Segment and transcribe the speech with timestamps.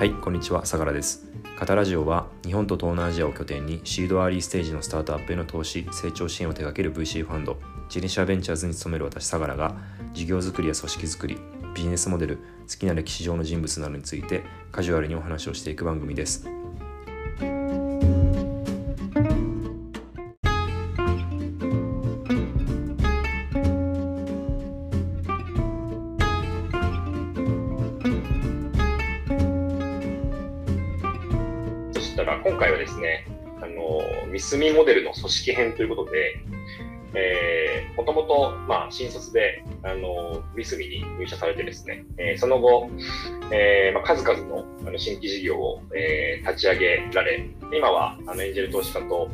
[0.00, 1.26] はい、こんにちは、相良です。
[1.58, 7.58] カタラジオは日本と東南アジアを拠点にシードアーリーステージのスタートアップへの投資、成長支援を手掛ける VC ファンド、
[7.90, 9.76] ジェネシアベンチャーズに勤める私、相良が
[10.14, 11.36] 事業づくりや組織づくり、
[11.74, 12.42] ビジネスモデル、好
[12.78, 14.42] きな歴史上の人物などについて
[14.72, 16.48] カジュアルにお話をしていく番組です。
[34.52, 36.38] のミスミモデルの組織編ということで、
[37.14, 42.88] えー、もともと、まあ、新卒で、あのミスミに入社されてですね、えーその後、
[43.50, 49.28] えーまあ、数々のあの新規事業を、えー立ち上げられ、今はあのエンジェル投資家と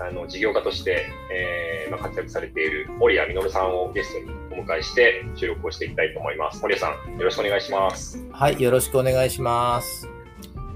[0.00, 6.60] あの事業家として、えーまあ、活躍されている森谷実さんをゲストにお迎えして収録をしていきたいと思います。
[6.62, 8.24] 森谷さん、よろしくお願いします。
[8.32, 10.08] はい、よろしくお願いします。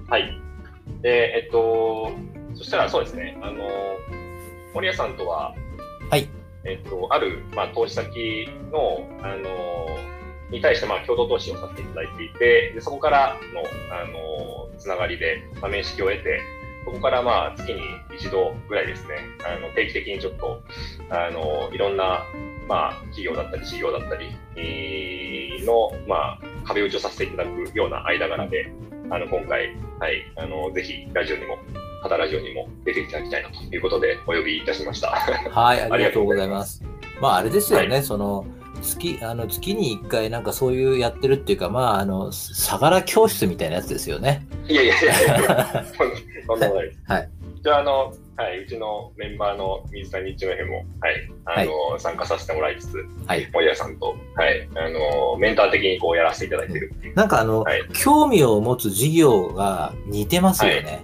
[0.09, 0.41] はい。
[1.03, 2.13] で、えっと、
[2.61, 3.67] そしたらそうですね、あの、
[4.75, 5.55] 森谷さんとは、
[6.11, 6.29] はい、
[6.65, 9.89] えっと、ある、まあ、投資先の、あの、
[10.51, 13.63] に対して、まあ、共同投資をさせていただいていて、でそこからの、
[13.97, 16.43] あの、つながりで、まあ、面識を得て、
[16.85, 17.81] そこから、まあ、月に
[18.19, 19.15] 一度ぐらいですね、
[19.47, 20.61] あの、定期的にちょっと、
[21.09, 22.27] あの、いろんな、
[22.69, 28.71] まあ、企業だったり、事業だったり、えーの、まあ、壁打ちをさせていただくような間柄で、
[29.11, 31.59] あの、今回、はい、あの、ぜひ、ラジオにも、
[32.03, 35.11] カタラジオにも出ていただきたいなということで、お呼びいたしました。
[35.11, 36.83] はい、 ありがとうございます。
[37.21, 38.47] まあ、あれですよね、はその、
[38.83, 44.47] 月、あの、月に一回なんかそういうやってるっていうか、まあ、あの、相良教室みたいなやつですよね。
[44.69, 46.15] いやいやいやいや、 そんな
[46.47, 46.99] ことないです。
[47.07, 47.29] はい。
[47.63, 53.47] じゃあ、あの、はい、うちのメンバーの水谷一名も、はい、あの、参加させてもらいつつ、はい。
[53.53, 56.91] 森谷さんと、はい、あの、メンター的にこうやらせていただいてる。
[57.15, 61.03] なんかあの、はい興味を持つ事業が似てますよね。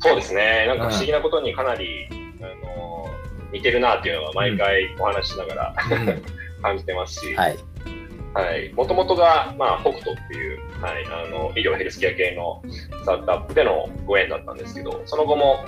[0.00, 2.08] そうですね、なんか不思議なことにかなり、
[2.40, 3.06] あの、
[3.52, 6.40] 似てるなっていうのは毎回お話ししながらうん。
[6.62, 7.58] 感じてますし、はい。
[8.32, 15.64] はい、もともとが、まあ、北斗っていう、はい、あの医療ヘルスケア系のスタートアップでのご縁だったんですけど、その後も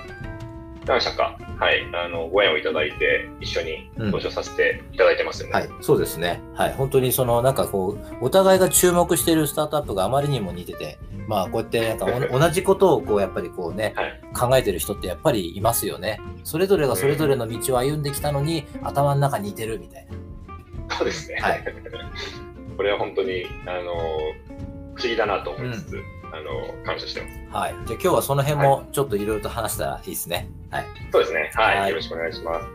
[0.87, 5.55] 何社か、はい、あのご縁をいただいて、一緒に投資をさせていただいてますよね。
[5.55, 6.41] はい、そうですね。
[6.55, 16.19] はい、本当にその、なんかこう、お互いが注目しているスタートアップがあまりにも似てて、まあ、こうやってなんかお同じことをこう、やっぱりこうね、はい考えてる人ってやっぱりいますよね。
[16.43, 20.07] それぞれがそれぞれの道を歩んできたのに、頭の中似てるみたい
[20.89, 20.97] な。
[20.97, 21.37] そうですね。
[21.41, 21.65] はい
[22.77, 23.93] これは本当に、あの、
[24.95, 25.99] 不思議だなと思いつつ、
[26.33, 27.57] あの、感謝してます。
[27.57, 27.75] はい。
[27.87, 30.49] じゃあ今日はその辺もちょっといろいろと話したらいいですね。
[30.71, 30.87] はい。
[31.13, 31.51] そうですね。
[31.55, 31.81] はい。
[31.81, 32.67] はいよろしくお願いします。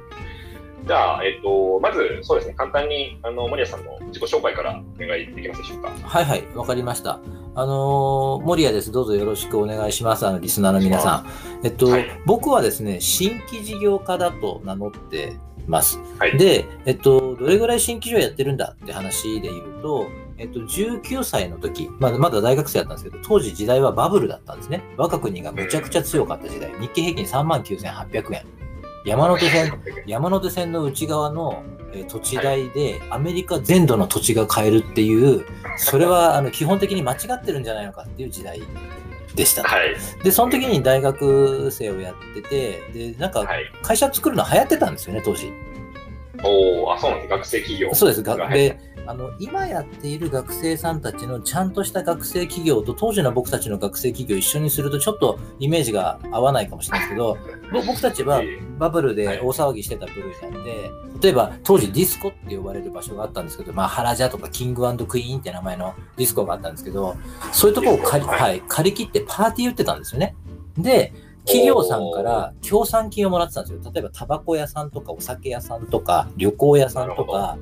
[0.86, 5.90] じゃあ、えっと、まず、そうですね、簡単に、あの、森谷さんの自己紹介からお願いできますでしょうか。
[5.90, 7.19] はいはい、わかりました。
[7.57, 8.91] あのー森谷です。
[8.91, 10.28] どうぞよろしくお願いします。
[10.28, 11.28] あの、リスナーの皆さん。
[11.66, 15.35] えっと、はい僕はですね、新規事業家だと名乗って
[15.66, 16.00] ます。
[16.19, 16.38] はい。
[16.38, 20.07] で、えっと、どれぐらい新規事業やってるんだって話で言うと、
[20.38, 24.84] えっと、19歳の時、まだまだ大学生だったんですけど、当時時代はバブルだったんですね。
[24.95, 26.72] 我が国がむちゃくちゃ強かった時代。
[26.79, 28.56] 日経平均39,800円。
[29.07, 29.73] 山手線、
[30.06, 31.63] 山手線の内側の、
[31.94, 35.45] えー土地代でアメリカ全土の土地が買えるっていう、
[35.78, 38.62] それはあの基本的に間違ってるんじゃないのかっていう時代
[39.34, 39.63] でした。
[39.63, 39.95] はい。
[40.22, 43.72] で、その時に大学生をやってて、で、なんかはい。
[43.81, 45.51] 会社作るの流行ってたんですよね、当時。
[46.44, 47.29] おお、あ、そうなんです。
[47.29, 47.95] 学生企業。
[47.95, 48.22] そうです。
[48.22, 57.38] ががで、あの、今やっている学生さんたちのちゃんとした学生企業と当時の僕たちの学生企業を一緒にするとちょっとイメージが合わないかもしれないですけど、
[57.72, 58.41] ぼ僕たちは
[58.78, 60.91] バブルで大騒ぎしてた部類なんで、
[61.22, 67.16] 例えば当時ディスコって呼ばれる場所があったんですけど、まあ、ハラジャとかキングクイーンって名前のディスコがあったんですけど、
[67.53, 68.39] そういうところを借り,、はい。
[68.41, 70.35] はい、借り切ってパーティー打ってたんですよね。
[70.78, 71.13] で、
[71.45, 73.91] 企業さんから協賛金をもらってたんですよ。
[73.91, 77.57] 例えばタバコ屋さんとかお酒屋さんとか旅行屋さんとなか、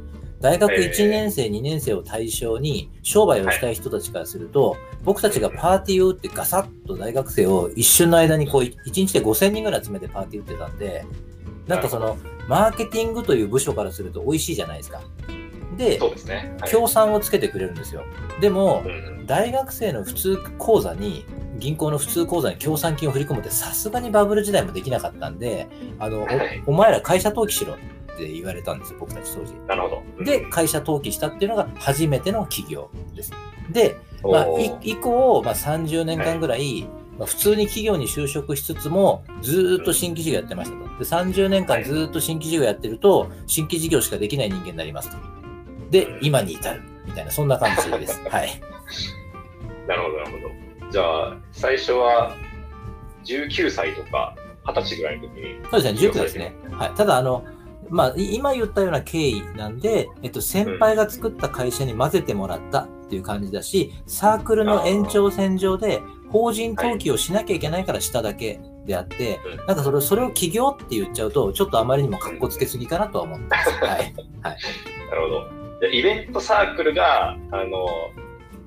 [0.46, 0.92] 大学えー。
[0.92, 11.04] 1年生、2年生を対象に商売をしたい人たちからすると、僕たちがパーティーを打ってガサッと大学生を一瞬の間にこう1日で5000人ぐらい集めてパーティー打ってたんで、
[11.66, 12.16] なんかその
[12.48, 15.02] マーケティングという部署からすると美味しいじゃないですか。
[15.78, 16.00] で
[16.70, 18.04] 協賛をつけてくれるんですよ。
[18.40, 21.26] でもう、ん大学生の普通口座に、
[21.58, 26.64] 銀行の普通口座に協賛金を振り込むってさすがにバブル時代もできなかったんで、あの、はい。
[26.68, 27.74] おお前ら会社登記しろ。
[27.74, 29.54] って言われたんですよ、僕たち当時。
[29.68, 30.04] なるほど。
[30.18, 33.32] うんで、会社登記したっていうのが初めての企業です。
[33.72, 34.48] で、まあ、
[34.82, 40.84] 以降、まあ、30年間ぐらい、まあ、普通に企業に就職しつつも、ずーっと新規事業やってましたと。
[40.84, 45.18] で、30年間ずーっと新規事業やってると、新規事業しかできない人間になりますと。
[45.92, 46.82] で、今に至る。
[47.06, 48.22] みたいな、そんな感じです。
[48.30, 48.50] はい。
[49.88, 50.92] なるほど、なるほど。
[50.92, 52.36] じゃあ、最初は
[53.24, 54.36] 19歳とか
[54.66, 55.60] 20歳ぐらいの時に。
[55.72, 56.56] そうですね、19歳ですね。
[56.72, 56.92] はい。
[56.92, 57.44] ただ、あの、
[57.90, 66.02] まあ、い今言ったような経緯なんで、えっと、先輩が作った会社に混ぜてもらったっていう感じだし、サークルの延長線上で
[66.32, 73.70] 法人登記をしなきゃいけないからしただけであって、うんなんかそれそれを起業って言っちゃうと、ちょっとあまりにも格好つけすぎかなとは思ってます。
[73.72, 74.14] はい。
[75.10, 75.50] なるほど。
[75.82, 77.88] じゃあイベントサークルが、あの、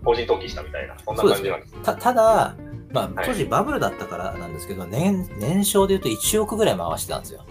[0.04, 1.80] 法人登記したみたいな、そんな感じなんですね。
[1.82, 2.54] たただ、
[2.92, 7.44] まあ、はい当時バブルだったからなんですけど、年年商で言うと1億ぐらい回してたんですよ。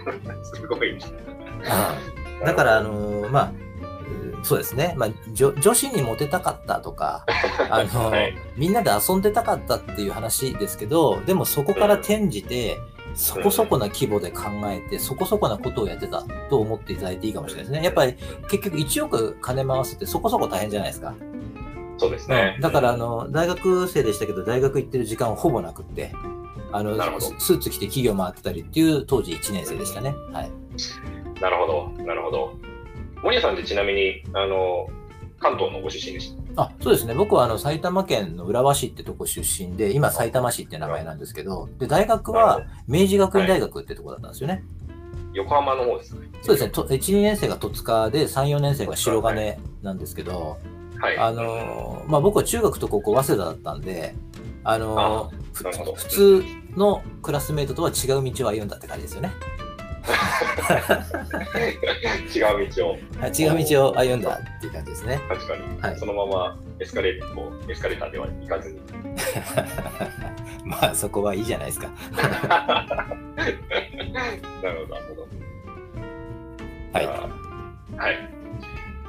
[0.54, 0.98] すごい。
[2.44, 3.52] だから、あのーまあ、
[4.36, 7.24] うんそうですね、まあ、女女子にモテたかったとか、
[7.70, 12.78] あのーはいみんなで遊んでたかったっていう話ですけど、でもそこから転じて、
[13.14, 17.84] そこそこな規模で考えて、そこそこなことをやってたと思っていただいていいかもしれないですね。
[17.84, 18.14] やっぱり
[18.48, 21.14] 結局1億金回すってそこそこ大変じゃないですか。
[21.96, 22.58] そうですね。
[22.60, 26.12] だから、あの、大学生でしたけど、大学行ってる時間はほぼなくって、
[26.72, 26.96] あの
[27.38, 30.12] スーツ着て企業回ってたりっていう当時1年生でしたね。
[30.32, 30.50] はい。
[31.40, 32.54] なるほど、なるほど。
[33.22, 34.88] 森谷さんってちなみに、あの、
[35.38, 36.62] 関東のご出身でした。
[36.64, 44.64] あそうですね、僕はあの埼玉県の浦和市ってとこ出身で、今、埼玉市って名前なんですけど、で大学は明治学院大学ってとこだったんですよね。
[45.32, 46.28] 横浜の方ですね。
[46.42, 50.58] そうですね、と1、2年生が戸塚で、3、4年生が白金なんですけど、
[51.00, 51.18] はい。
[51.18, 54.14] あのまあ、僕は中学と高校、早稲田だったんで、
[54.64, 55.64] あの普
[56.08, 56.42] 通
[56.76, 59.32] のクラスメートとは違う道を歩んだって感じですよね。
[62.34, 65.18] 違う道を、はい違う道を歩んだっていう感じですね。
[65.28, 68.80] 確かに、はいそのままエスカレーターもエスカレーターでは行かずに。
[70.64, 71.88] まあ、そこはいいじゃないですか。
[72.16, 72.22] な
[73.46, 73.58] る
[74.62, 75.26] ほど、なるほど。
[76.92, 77.06] はい
[77.96, 78.43] はい。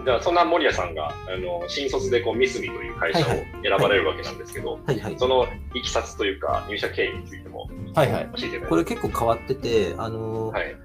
[0.06, 3.46] じゃあ、そんな森谷さんが、あの、新卒でこう、ミスミという会社を選
[3.80, 5.16] ばれるわけなんですけど、はいはい。
[5.18, 8.30] そのいきさつというか、入社経緯についてもはいはい。
[8.70, 8.86] これ。
[8.86, 10.76] 結構変わってて、あのはい。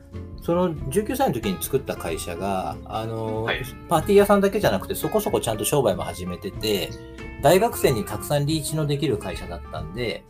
[0.43, 6.89] その19歳の時に作った会社が、あのはいパーティー屋さんだけじゃなくて、そこそこちゃんと商売も始めてて、
[7.43, 10.25] 大学生にたくさんリーチのできる会社だったんで、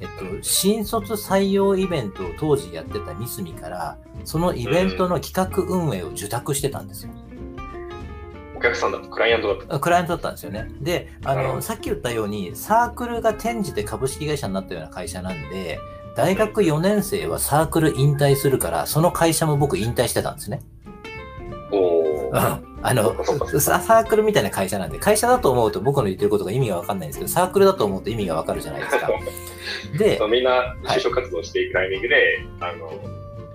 [0.00, 7.12] えっと、新卒採用イベントを当時やってたミスミから、そのイベントの企画運営を受託してたんですよ。
[8.56, 9.74] お客さんだと、クライアントだと。
[9.74, 10.68] あクライアントだったんですよね。
[10.80, 15.78] で、あの、さっき言ったように、サークルが転じて株式会社になったような会社なんで、
[16.16, 20.62] 大学4年生はサークル引退するから、その会社も僕引退してたんですね。
[21.70, 22.66] おー。
[22.82, 23.16] あの
[23.58, 29.10] ササークルみたいな会社なんで、会社だと思うと僕の言ってることが意味がわかんないんですけど、サークルだと思うと意味がわかるじゃないですか。
[29.98, 32.92] でみんな就職活動していくタイミングで、あの、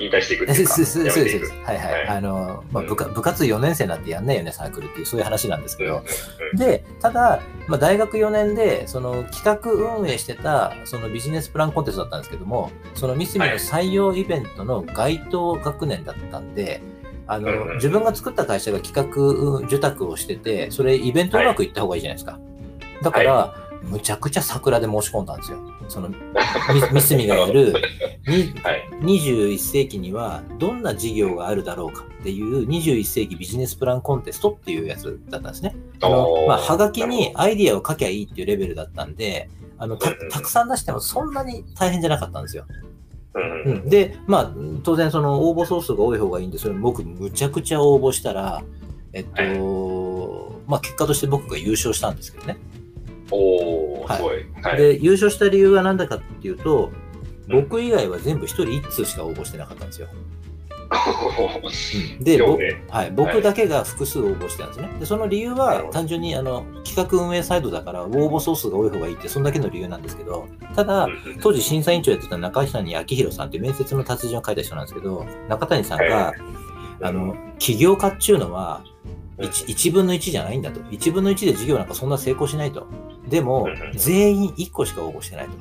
[0.01, 1.53] 引退していくっていうか、 そうそうそうです。
[1.63, 1.93] はいはい。
[1.93, 5.97] はいあの、まあ、うん部活部活4年生なんてやんないよね、サークルっていう、そういう話なんですけど。
[5.97, 16.81] うんで、ただ、まあ、大学4年で、その企画運営してた、そのビジネスプランコンテストだったんですけども、そのミスミの採用イベントの該当学年だったんで、
[17.27, 22.37] あの、自分が作った会社が企画受託をしてて、それイベントうまくいった方がいいじゃないですか。
[23.01, 25.57] だから、むちゃくちゃ桜で申し込んだんですよ。
[25.91, 26.15] その、ミ
[26.93, 27.73] ミスミがやる、
[28.25, 28.89] に はい。
[29.01, 35.75] 21世紀にはどんな事業があるだろうかっていう21世紀ビジネスプランコンテストっていうやつだったんですね。
[36.01, 42.65] あのまあ、はがきにアイディアを書きゃいいっていうレベルだったんで、あのたくさん出してもそんなに大変じゃなかったんですよ。
[43.33, 48.63] うんで、まあ、当然その応募総数が多い方がいいんで、それ僕むちゃくちゃ応募したら、
[49.13, 52.57] えっと、まあ結果として僕が優勝したんですけどね。
[53.31, 54.45] おすごい。
[54.61, 54.77] はい。
[54.77, 56.91] で、優勝した理由は何だかっていうと、
[57.47, 60.07] 僕以外は全部一人一通しか応募してなかったんですよ。
[62.19, 64.89] で、ぼよねはい、僕だけが複数応募してたんですね。
[64.99, 71.07] で、その理由は単純にあの企画運営サイドだから応募総数が多い方がいいって、そんだけの理由なんですけど、ただ、
[71.41, 76.61] 当時審査委員長やってた中谷明宏さんって面接の達人を書いた人なんですけど、中谷さんが、はい
[77.03, 78.83] あの、起業家っていうのは、
[79.41, 80.79] 1, 1分の1じゃないんだと。
[80.79, 82.87] 1分の1で事業なんかそんな成功しないと。
[83.27, 85.51] でもうんうん、全員1個しか応募してないと。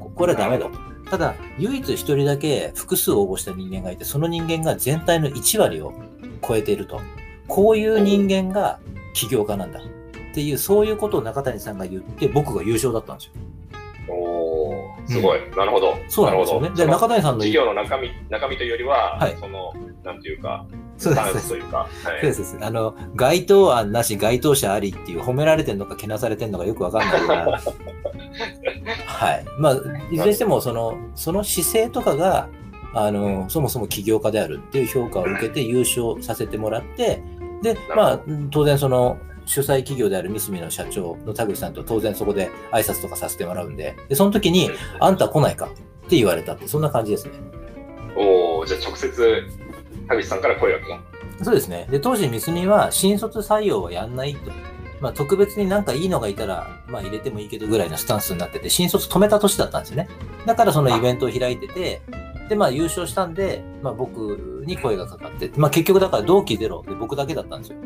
[0.00, 0.78] ここれはダメだと。
[1.10, 5.94] ただ、唯一1人だけ複数応募した人間がいて、その人間が全体の1割を
[6.46, 7.00] 超えていると。
[7.46, 8.78] こういう人間が
[9.14, 9.80] 起業家なんだ。
[9.80, 13.32] っていう、そういうことを中谷さんが言って、僕が優勝だったんですよ。
[14.14, 15.40] おー、すごい。
[15.56, 15.96] なるほど。
[16.08, 16.70] そうなんですよね。
[16.76, 19.72] で、中谷さんの事業の中身中身というよりは、はいその、
[20.04, 20.66] なんていうか、
[20.98, 22.58] そうですスというか、はいそうです。
[22.60, 27.60] あの、該当案なし、該当者ありっていう、褒められてんのか、けなされてんのかよくわかんないような。
[29.06, 29.44] はい。
[29.58, 29.74] まあ、
[30.10, 32.48] いずれにしても、その、その姿勢とかが、
[32.94, 37.22] あの、そもそも起業家であるっていう評価を受けて優勝させてもらって、
[37.62, 47.32] で、まあ、当然その、主催企業である三角の社長の田口さんと当然そこで挨拶とかさせてもらうんで、で、その時に、あんた来ないかって言われたって、そんな感じですね。
[48.16, 49.46] おおじゃあ直接、
[50.08, 51.86] 田口さんから声がかかっそうですね。
[51.90, 54.50] で、当時三角は新卒採用はやんないと。
[55.00, 60.08] まあ、特別になんかいいのがいたら、まあ入れてもいいけどぐらいのスタンスになってて、新卒止めた年だったんですよね。
[60.44, 62.02] だからそのイベントを開いてて、
[62.48, 67.78] で、まあ優勝したんで、まあ僕に声がかかって、まあ結局だから同期ゼロで僕だけだったんですよ。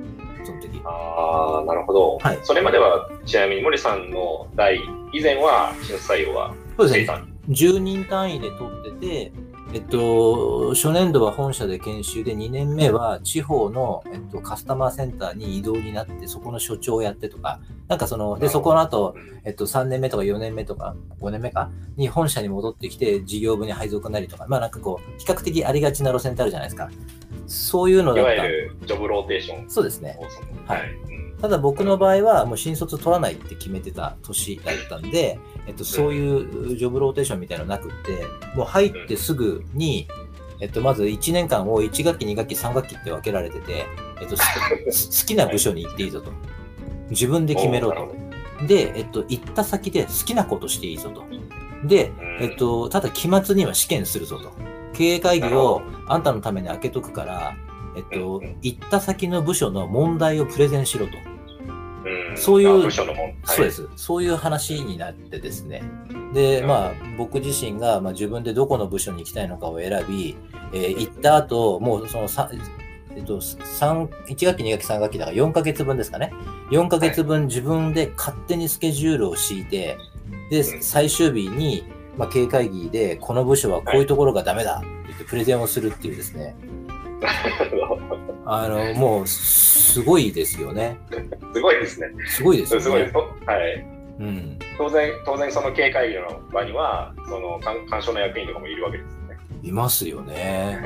[0.45, 0.81] その時。
[0.81, 0.89] た。
[0.89, 2.19] ああ、なるほど。
[2.19, 4.81] はいそれまでは、ちなみに森さんの代
[5.13, 7.01] 以前は、新卒採用はそうですね。
[7.01, 9.33] していたん10人単位で取ってて、
[9.75, 26.91] えっと、初年度は本社で研修で、2年目は地方の、えっと、カスタマーセンターに移動になって、そこの所長をやってとか、なんかその、で、そこの後、えっと、3年目とか4年目とか、5年目かに本社に戻ってきて、事業部に配属なりとか、まあなんかこう、比較的ありがちな路線ってあるじゃないですか。
[27.47, 28.43] そういうのいだった。
[28.43, 30.19] わゆるジョブローテーションそうですね。
[30.67, 30.81] はい
[31.17, 38.27] うんただ僕の場合はもう新卒取らないって決めてた年だったんで、えっと、そういうジョブローテーションみたいなのなくって、
[38.57, 40.09] もう入ってすぐに、
[40.61, 43.87] えっと、まず1年間を1学期、2学期、3学期って分けられてて、
[44.21, 44.37] えっと、
[44.91, 46.31] す 好きな部署に行っていいぞと。
[47.11, 48.67] 自分で決めろと。
[48.67, 51.25] で、えっと、行った先で好きなことしていいぞと。
[51.85, 54.51] で、うんえっと、ただ期末には試験するぞと。
[54.93, 57.57] 経営会議をあんたのために開けとくから、
[57.97, 61.13] えっと行った先の部署の問題をプレゼンしろと。
[62.33, 62.91] うんそういう
[63.45, 63.89] そうです。
[63.97, 65.83] そういう話になってですね。
[66.33, 70.37] で、まあ、僕自身が、まあ、自分でどこの部署に行きたいのかを選び、
[70.73, 72.51] えー行った後、もうそのさ、
[73.15, 76.33] えっと、三1学期、2学期、3学期だから4ヶ月分ですかね。
[76.71, 79.99] 4ヶ月分自分で勝手にスケジュールを敷いて、
[80.51, 81.85] で、うん最終日に、
[82.17, 86.55] まあ、経営会議で、この部署はこういうところがダメだって言ってプレゼンをするっていうですね。
[88.45, 90.99] あの、もう、すごいですよね。
[91.53, 92.09] すごいですね。
[92.27, 92.85] すごいですよね。
[92.85, 93.15] すごいです。
[93.15, 93.23] は
[93.69, 93.87] い。
[94.21, 94.59] うん。
[94.79, 99.39] 当然、当然その経営会議の場には、その鑑鑑賞の役員とかもいるわけですよね。
[99.63, 100.83] いますよね。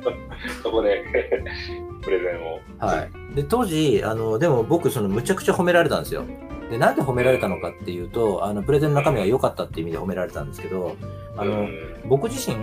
[0.62, 1.04] そこで
[2.02, 2.60] プレゼンを。
[2.78, 3.34] はい。
[3.34, 6.24] で、当時、あの、でも僕、その、むちゃくちゃ褒められたんですよ。
[6.70, 10.96] で、なんで褒められたのかっていうと、あの、プレゼンの中身が良かったっていう意味で褒められたんですけど、
[11.36, 12.56] あの、うん僕自身、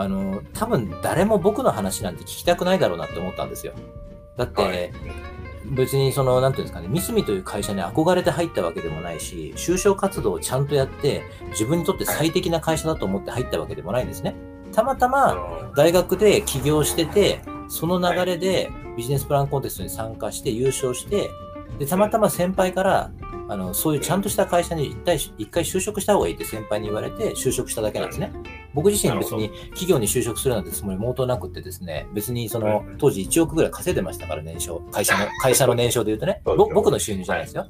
[0.00, 3.74] あの、多分誰も僕の話なんて聞きたくないだろうなって思ったんですよ。
[4.36, 4.92] だって、はい
[5.66, 14.34] 別にその、なんていうんですかね、ミスミという会社に憧れて入ったわけでもないし、就職活動をちゃんとやって、自分にとって最適な会社だと思って入ったわけでもないんですね。
[14.72, 21.30] たまたま、大学で起業してて、その流れでビジネスプランコンテストに参加して優勝して、
[21.78, 23.12] で、たまたま先輩から、
[23.48, 28.32] あの、そういうちゃんとした会社に一回一回就職した方がいいって先輩に言われて就職しただけなんですね。
[28.74, 37.66] 僕自身別に企業に就職するなんてつもり毛頭なくってですね、別にそのうん当時1億ぐらい稼いでましたから年商、会社の、 会社の年商で言うとね、僕の収入じゃないですよ。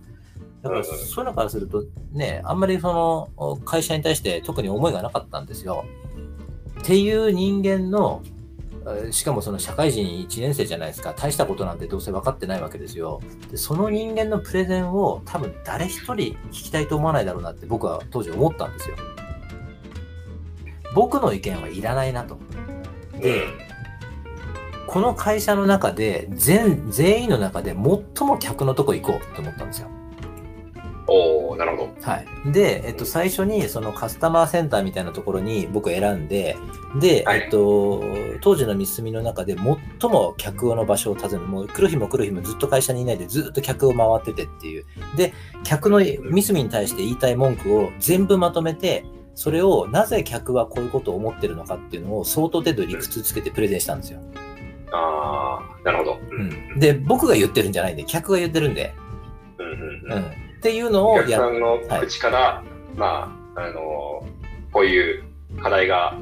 [0.63, 5.85] だからそういうのからするとね、あんまりその会社に対して特に思いがなかったんですよ。
[6.81, 13.21] っていう人間の、えーしかもその社会人1年生じゃないですか、大したことなんてどうせ分かってないわけですよ。
[13.51, 18.97] でその人間のプレゼンを多分誰一人聞きたいと思わないだろうなって僕は当時思ったんですよ。
[20.95, 22.39] 僕の意見はいらないなと。
[23.21, 23.45] で、
[24.87, 29.89] この会社の中で全、全員の中で最も客のとこ行こうと思ったんですよ。
[31.07, 31.91] おおなるほど。
[32.03, 32.53] はい。
[32.53, 36.57] で、えっと、最初にそのカスタマーセンターみたいなところに僕選んで、
[37.01, 38.03] で、はいえっと、
[38.41, 44.87] 当時のミスミの中で最も客の場所を訪ねる、もう来る日も来る日もずっと会社にいないでずっと客を回っててっていう。
[45.17, 49.05] で、客のミスミに対して言いたい文句を全部まとめて、
[49.41, 54.21] それをなぜ客はこういうことを思ってるのかっていうのを相当程度理屈つけてプレゼンしたんですよ。
[54.93, 56.19] ああ、なるほど。
[56.31, 56.79] うん。
[56.79, 58.93] で、僕が言ってるんじゃないんで、客が言ってるんで、
[59.57, 60.01] うんうんう。
[60.05, 60.31] うんんっ
[60.61, 62.63] ていうのおをやっ客さんの口から、
[62.95, 64.27] まあ、あの、
[64.73, 65.25] こういう
[65.63, 66.19] 課題が、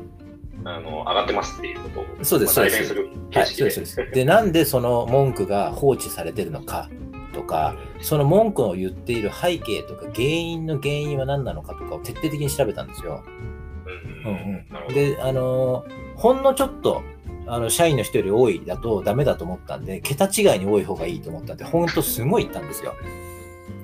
[0.64, 3.70] あの、上がってますっていうことを、そうですまあそうです代弁するはい、形式で。
[3.72, 3.94] そうです。
[3.96, 6.88] そうですで、なんでその文句が放置されてるのか
[7.38, 13.22] とか、その文句を言っている背景とか原因の原因は何なのかとかを徹底的に調べたんですよ。
[13.86, 14.94] うんうん。
[14.94, 17.02] で、あのーほんのちょっと、
[17.46, 22.96] あの社員の人より多いだとダメだと思ったんで、桁違いに多い方がいいと思ったんで、ほんとすごい言ったんですよ。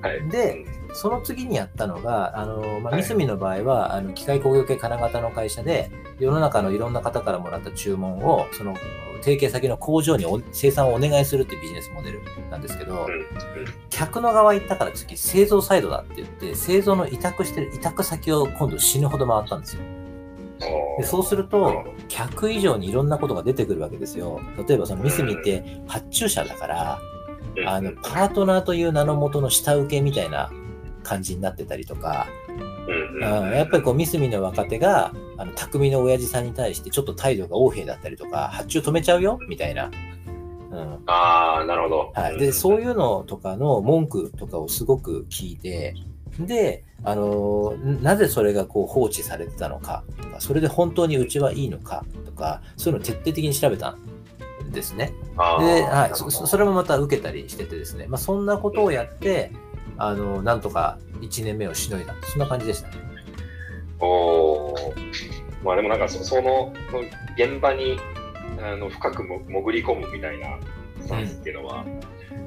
[0.01, 0.29] はい。
[0.29, 8.75] でうん、その次にやったのが、あのーまあ、はい三角の場合は、あの機械工業系金型の会社で、世の中のいろんな方からもらった注文を、その
[9.25, 13.07] 提携先の工場にお生産をお願いするっていうビジネスモデルなんですけど、
[13.89, 19.81] 客の側行ったから次、製造サイドだって言って、製造の委託してる委託先を今度死ぬほど回ったんですよ。
[20.99, 24.39] でそうすると客以上にいろんなことが出てくるわけですよ。
[24.67, 26.99] 例えばその三角って発注者だから、
[27.57, 27.67] うん。
[27.67, 30.51] あのパートナーという名のもとの下請けみたいな
[31.01, 32.27] 感じになってたりとか、
[32.87, 39.89] うんうんあやっぱりこう三隅の若手があの匠の親父さんに対してちょっと態度が横柄だったりとか発注止めちゃうよみたいな、
[40.71, 40.99] うん。
[41.07, 42.11] ああ、なるほど。
[42.13, 45.95] はい、でそういうのとかの文句とかをすごく聞いて
[46.39, 55.13] で、あのーなぜそれがこう放置されてたのかとかそれで本当にうちはいいのかとかそういうのを徹底的に調べたんですね。
[55.59, 59.51] で、はい、それもまた受けたりしててですね、まあ、そんなことをやって、
[59.97, 62.95] あのなんとか1年目をしのいだそんな感じでしたね。
[63.99, 67.03] おーまあでもなんかそそのその
[67.37, 67.97] 現場に
[68.61, 70.57] あの深くも潜り込むみたいな
[71.01, 71.85] スタンスっていうのは、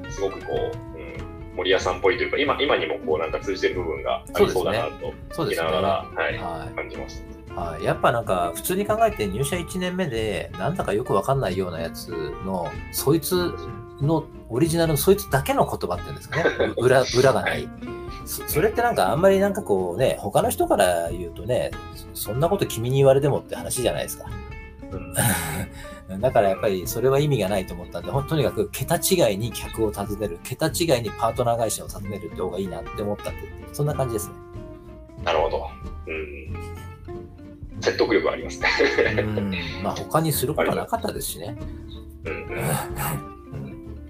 [0.09, 0.47] すごくこ
[0.95, 5.67] う、うん、森屋さんっぽいというか今今にもこうなんか通じてる部分がありそうだなとそうですね。
[5.67, 7.61] 聞きながら、ははい、い感じました。
[7.61, 12.09] はい、やっぱなんか普通に考えて入社1年目でなんだかよくわかんないようなやつ
[12.45, 13.53] のそいつ
[14.05, 16.73] のオリジナルのそいつだけの言葉っていうんですかね。
[16.77, 17.67] う 裏裏がない。
[18.25, 21.71] そそれってなんかあんまりなんかこうね他の人から言うとね
[22.13, 24.25] そそんなこと君に言われてもって話じゃないですか。
[24.91, 25.13] うん。
[26.21, 33.39] だからやっぱりそれは意味がないと思ったんでとにかく桁違いに客を訪ねる桁違いにパートナー会社を訪ねるって方がいいなって思ったって
[33.73, 34.33] そんな感じですね。
[35.23, 35.67] なるほど。
[36.07, 37.81] うん。
[37.81, 38.69] 説得力ありますね。
[39.19, 39.53] うん。
[39.83, 41.55] まあ他にすることはなかったですしね。
[42.25, 42.49] うん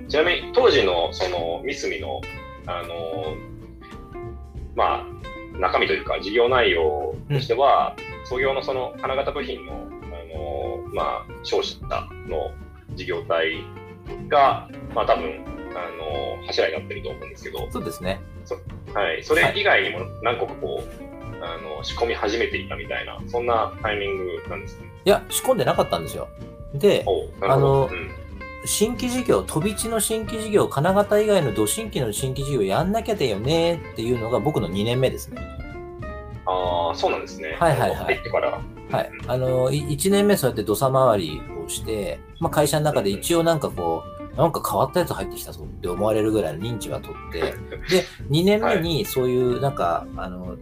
[0.09, 2.19] ちなみに当時のその三隅の
[2.65, 3.35] あの
[4.75, 11.77] まあ中身というか事業内容としては、創業のその金型部品のあのまあ商社
[12.27, 12.51] の
[12.95, 13.63] 事業体
[14.27, 18.19] がまあ多分あの柱になってると思うんですけど、そうですね。
[18.93, 24.87] はい、それ以外にも何個かこう、あの仕込み始めていたみたいなそんなタイミングなんですね。
[25.05, 26.27] いや、仕込んでなかったんですよ。
[26.73, 27.05] で、
[27.41, 27.89] あの
[28.65, 35.41] 新規事業、飛び地の新規事業、金型以外の土新規の新規事業やんなきゃだよねっていうのが僕の2年目ですね。
[36.45, 37.55] ああそうなんですね。
[37.59, 38.59] はいはいはい入ってから。
[38.91, 39.11] はい。
[39.27, 44.03] あの、1年目そうやって土佐回りをして、まあ、会社の中で一応なんかこ
[44.33, 50.57] う、なんか変わったやつ入ってきたぞって思われるぐらいの認知は取って、で、2年目にそういうなんか、あの、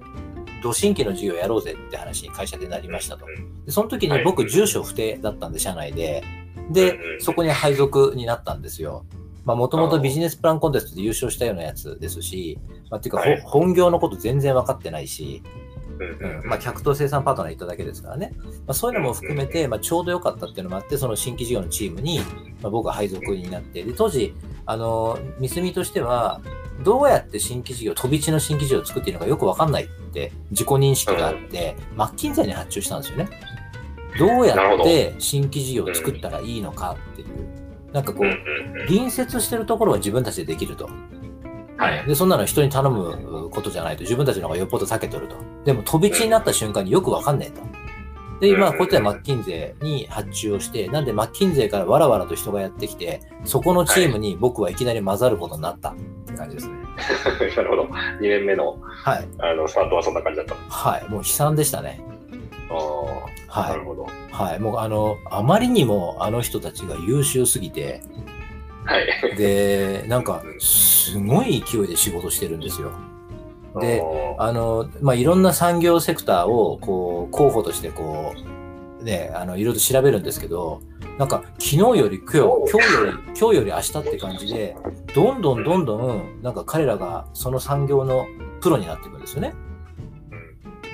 [0.62, 3.26] 土新規の事業やろうぜって話に会社でなりましたと。
[3.26, 6.24] うんでその時にはい僕、住所不定だったんで、社内で。
[6.68, 7.22] うんでう、ん。
[7.22, 9.06] そこに配属になったんですよ。
[9.46, 13.42] まあ、もともとビジネスプランコンテストで優勝したようなやつですし、まあ、ていうか、ほはい。
[13.42, 15.42] 本業のこと全然分かってないし、
[16.00, 18.34] うんまあ、客と生産パートナー行っただけですからね。
[18.38, 22.20] まあ、そういうのも含めて、まあ、ちょうど良かったっていうのもあって、その新規事業のチームに、
[22.62, 26.42] まあ、僕は配属になって、で、当時、あの、ミスミとしては、
[26.84, 33.30] どうやって新規事業、飛び地の新規事業を作っていいのかよく分かんないって自己認識があって、マッキンゼーに発注したんですよね。
[34.18, 37.28] どうやって新規事業を作ったらいいのかっていう。
[37.94, 40.90] なんかこう、うんうんうん隣接してるところは自分たちでできると。
[41.78, 42.06] はい。
[42.08, 45.36] で、そんなの人に頼むことじゃないと、自分たちの方がよっぽど避けとると。
[45.66, 47.62] でも、飛び地になった瞬間によくわかんねえと。
[48.40, 56.76] で、今、こっちはマッキンゼーに発注をして、なんでマッキンゼーからわらわらと人がやってきて、そこのチームに僕はいきなり混ざることになったって感じですね。
[57.58, 57.84] なるほど。
[57.84, 59.28] 2年目のはい。
[59.40, 60.56] あのスタートはそんな感じだった。
[60.70, 61.10] はい。
[61.10, 62.00] もう悲惨でしたね。
[62.70, 62.74] あ
[63.50, 64.06] あ、なはるほど。
[64.06, 64.08] い。
[64.32, 64.60] はい。
[64.60, 68.02] もう、あの、あまりにもあの人たちが優秀すぎて、
[68.86, 69.36] はい。
[69.38, 72.92] で、なんか、すごい勢いで仕事してるんですよ。
[73.80, 74.02] で
[74.40, 78.34] ああの、まあ、いろんな産業セクターを、こう、候補として、こ
[79.02, 80.82] う、ね、あの、いろいろ調べるんですけど、
[81.18, 82.40] なんか、昨日より今日、
[82.72, 84.76] 今日より、今日より明日って感じで、
[85.14, 88.26] どんどんどんどん、なんか彼らがその産業の
[88.62, 89.54] プロになっていくんですよね。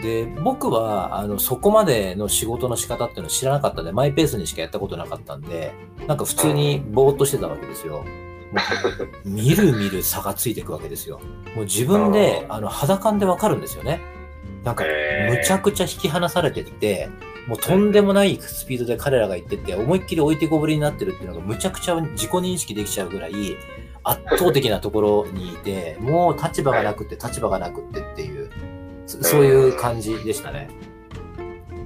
[0.04, 5.74] で、僕は、あの、そこまでの仕事の仕方っていうのを知らなかったんで、マイペースにしかやったことなかったんで、
[6.08, 8.04] なんか普通にぼーっとしてたわけですよ。
[8.04, 8.04] も
[9.26, 11.22] うみるみる差がついていくわけですよ。
[11.56, 14.02] もう自分で、あの、肌感でわかるんですよね。
[14.66, 14.84] なんか、
[15.30, 17.10] むちゃくちゃ引き離されてって、
[17.48, 23.34] もうとんでもないスピードで彼らが行ってって、思いっきり置いてこぼりになってるっていうのがむちゃくちゃ自己認識できちゃうぐらい、
[24.04, 28.43] 圧倒的なところにいて、もう立場がなくて立場がなくってっていう、
[29.22, 30.70] そそういう感じでしたね。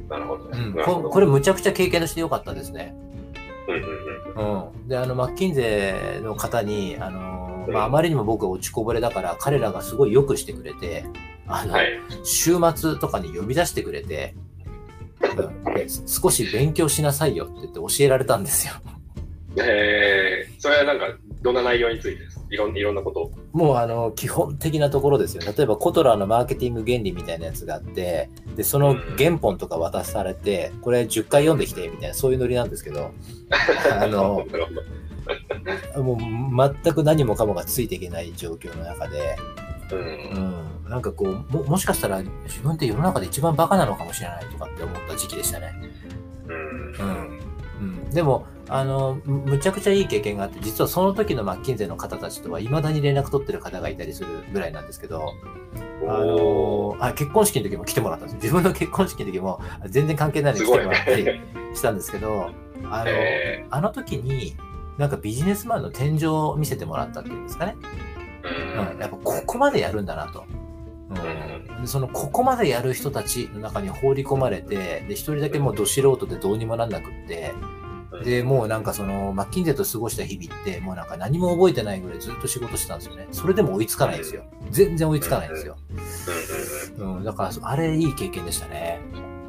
[0.09, 0.49] なるほど。
[0.51, 2.95] うん、ここれむちゃくちゃ経験としてよかったですね。
[4.35, 11.05] うんであのマッキンゼーの方にあの、うんまあ、あまりにも僕が落ちこぼれだから彼らがすごいよくしてくれて
[11.47, 11.99] あの、はい。
[12.23, 14.47] 週末とかに呼び出してくれて、うん
[15.73, 18.73] で少し勉強しなさいよって言って教えられたんですよ。
[19.59, 22.39] えー、それはなんか、どんな内容についてです？
[22.39, 23.31] かいろんいろんなことを。
[23.51, 25.43] もうあの基本的なところですよ。
[25.45, 33.11] 例えばコトラーのマーケティング原理みたいなやつがあって、でその原本とか渡されて、これ10回読んできてみたいなそういうノリなんですけど、
[33.99, 34.45] あの。
[35.97, 39.35] もう全く何もかもがついていけない状況の中で、
[39.91, 39.99] うん
[40.85, 45.73] うん、なんかこうも、もしかしたら自分って世の中で一番バカなのかもしれないとかって思った時期でしたね。
[46.47, 47.37] うん
[47.79, 55.33] うん、でもあの、むむちゃくちゃいい経験があって、実はその時のマッキンゼーの方たちとはいまだに連絡取ってる方がいたりするぐらいなんですけど、
[56.07, 58.39] あのあ結婚式の時も来てもらったんですよ。
[58.41, 61.41] 自分の結婚式の時も全然関係ないのに来てもらったりね。
[61.73, 62.51] したんですけど、
[62.89, 64.55] あのえあの時に、
[64.97, 67.75] なんかビジネスマンの天井を見せてもらったっていうんですかね。
[68.43, 70.45] ーうん、やっぱここまでやるんだなと。
[71.09, 71.13] う
[71.79, 77.86] ん、でそのここまでやる人たちの中に放り込まれてで一人だけもうど素人でどうにもなんなくってうん
[78.23, 83.27] でもうなんかそのマッキンゼーと過ごした日々ってもうなんか何も覚えてないぐらいずっと仕事してたんですよね。
[83.31, 84.43] それでも追いつかないんですよ。
[84.71, 85.77] 全然追いつかないんですよ、
[86.97, 87.23] うん。
[87.23, 88.99] だからあれいい経験でしたね。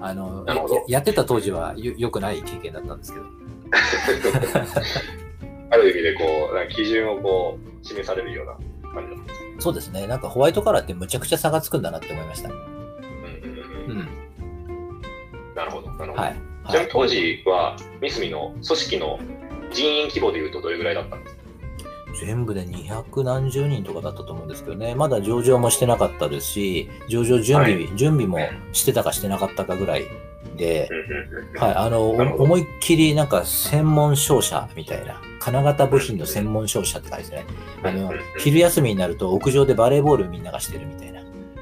[0.01, 3.27] あのややってた当時はよ良くない経験だったんですけど。
[5.71, 8.53] ある意味でこう、なんか基準をこう、示されるような
[8.91, 9.57] 感じだったんですね。
[9.59, 10.07] そうですね。
[10.07, 12.49] なんかホワイトカラーってむちゃくちゃ差がつくんだなって思いました。
[12.49, 13.99] うんうんううん。
[13.99, 14.09] ん。
[15.55, 16.23] なるほど、なるほど。
[16.23, 16.37] はい、
[16.69, 19.19] ちなみはいに当時は、ミスミの組織の
[19.73, 21.41] 人員規模でいうとどれぐらいだったんですか？
[22.21, 28.39] 全部で200何十人とかだったと思うんですけどね、まだ上場もしてなかったですし、上場準備、は準備も
[28.73, 30.05] してたかしてなかったかぐらい
[30.57, 30.89] で、
[31.57, 37.47] はい、あの、思いっきりなんか専門商社みたいな、金型部品の専門商社って感じですね。
[37.85, 41.18] あの、昼休みになると屋上でバレーボールみんながしてるみたいな。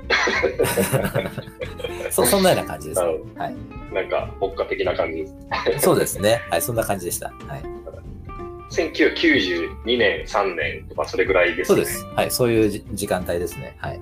[2.11, 3.09] そ そんなような感じですね。
[3.37, 3.55] はい。
[3.93, 5.25] なんか、牧歌的な感じ
[5.67, 5.85] です。
[5.85, 6.43] そうですね。
[6.51, 7.33] はい、そんな感じでした。
[7.47, 7.63] はい。
[8.71, 11.65] 1992年、3年とか、それぐらいですね。
[11.65, 12.05] そうです。
[12.15, 13.77] はい、そういうじ時間帯ですね。
[13.79, 14.01] はい。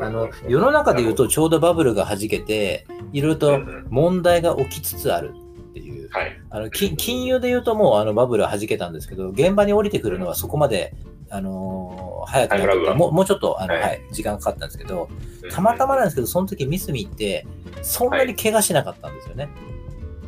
[0.00, 5.34] あの、世の中で言うとちょうどバブルが弾けて、いろいろと問題が起きつつある
[5.70, 6.08] っていう。
[6.10, 6.40] はい。
[6.50, 10.94] あの金金融で言うともうあのバブルは弾けたんですけど、現場に降りてくるのはそこまで、
[11.30, 13.82] あのー早くなもうもうちょっとあの、はい。
[13.82, 15.08] はい時間かかったんですけど、
[15.50, 17.46] たまたまなんですけど、その時ミスミって、
[17.82, 19.48] そんなに怪我しなかったんですよね。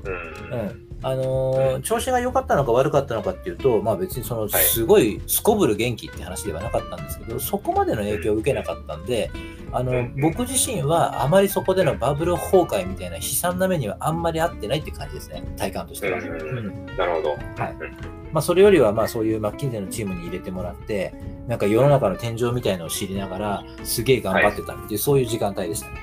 [0.05, 0.13] うん。
[0.13, 0.61] うん。
[0.61, 0.87] うん。
[1.03, 4.51] あのー調子が良かったのか悪かったのかっていうと、まあ別にそのはい。
[4.51, 9.31] すごいすこぶる元気って話ではなかったんですけど、そこまでの影響を受けなかったんで、
[9.73, 16.19] あのうん僕自身はあまりそこでのバブル崩壊みたいな悲惨な目にはあんまり合ってないって感じですね、体感としては。
[16.19, 17.31] うんうんなるほど。
[17.31, 21.13] はいまあ、それよりはまあそういうマッキンゼーのチームに入れてもらって、
[21.49, 25.95] なんか世の中の天井みたいのを知りながら、すげえ頑張ってたっていう、そういう時間帯でしたね。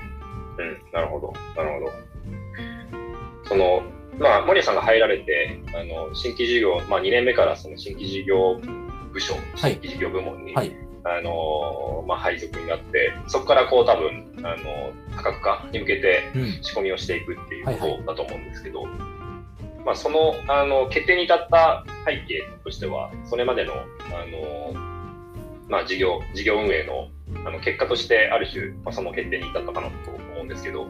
[0.58, 1.92] うん、なるほど、なるほど。
[3.48, 3.82] その、
[4.20, 8.60] まあ、森谷さんが入られて、あの、新規事業、まあ、2年目からその新規事業
[9.14, 10.76] 部署、新規事業部門に、はい。
[11.04, 16.64] あの、まあ、配属になって、そこからこう多分、あの、多角化に向けてうん。
[16.64, 18.86] 仕込みをしていくっていうこはいはいとだと思うんですけど、
[19.88, 23.78] まあ、その、あの、決定に至った背景としては、それまでの、あ
[24.76, 24.78] の、
[25.70, 27.08] まあ、事業、事業運営の、
[27.48, 30.88] あの、結果として、ある種、まあ、その決定に至ったかなと思うんですけど、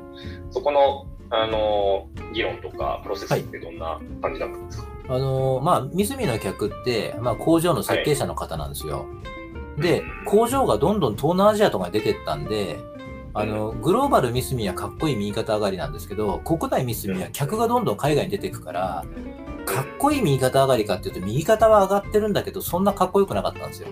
[0.50, 9.06] そこの、あの、議論とか、プロセスってどんな感じだったんですか、あのーまあ、三角の客って、まあ、工場の設計者の方なんですよ。
[9.78, 12.80] で、工場がどんどん東南アジアとかに出てったんで、
[13.39, 19.06] あの、グローバル三角はかっこいい右肩上がりなんですけど、国内三角は客がどんどん海外に出ていくから、
[19.65, 23.89] かっこいい右肩上がりかっていうと、右肩は上がってるんだけど、そんなかっこよくなかったんですよ。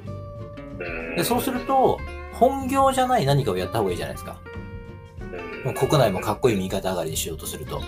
[0.80, 1.16] うん。
[1.16, 2.00] で、そうする、と、
[2.34, 4.38] 本業じゃない何かをやった方がいいじゃないですか。
[5.66, 5.74] うん。
[5.74, 7.78] 国内もかっこいい右肩上がりにしようとすると。
[7.78, 7.84] うん。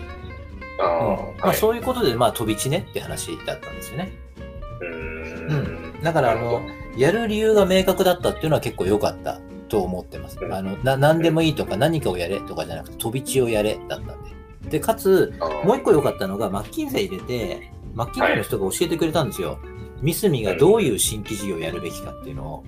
[0.77, 4.11] まあ、はいそういうことで、まあ、飛び地ねって話だったんですよね。
[5.49, 6.03] うん。
[6.03, 6.61] だから、あの、
[6.97, 10.37] やる理由が明確だったっていうのは結構良かったと思ってます。
[10.41, 14.69] うんあの、な、何でもいいとか何かをやれとかじゃなくて、飛び地をやれだったんで。
[14.69, 19.59] で、かつ、もう一個良かったのが、マッキンゼ入れて、マッキンゼの人が教えてくれたんですよ。
[20.01, 22.63] ミスミがどういう新規事業をやるべきかっていうのを。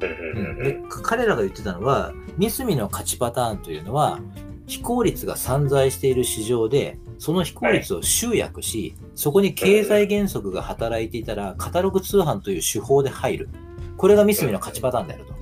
[0.00, 4.20] うんで彼らが言ってたのは、ミスミの勝ちパターンというのは、
[4.66, 13.48] 非効率が散在している市場で、その非効率を集約し、そこに経済原則が働いていたら、カタログ通販という手法で入る。
[13.96, 15.37] これがミスミの勝ちパターンであると。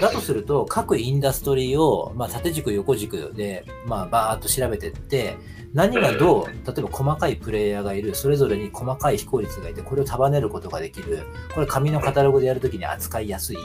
[0.00, 5.36] だとすると、各インダストリーを、まあ、縦軸、横軸で、まあ、バーっと調べていって、
[5.72, 11.20] 何がどう、例えば細かいプレイヤーがいる、それぞれに細かい非効率がいて、これを束ねることができる、
[11.54, 13.56] これ紙のカタログでやるときに扱いやすい、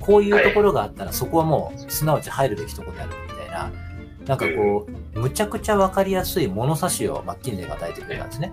[0.00, 3.72] こういうところがあったら、そこはもう、すなわち入るべきところであるみたいな、
[4.26, 8.52] なんかこう、むちゃくちゃわかりやすい物差しをマッキンゼーが与えてくれたんですね。